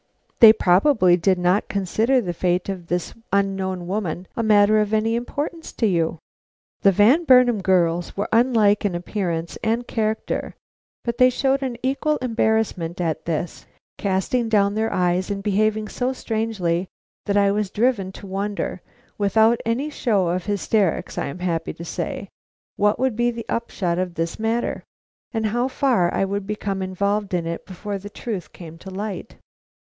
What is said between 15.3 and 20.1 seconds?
behaving so strangely that I was driven to wonder, without any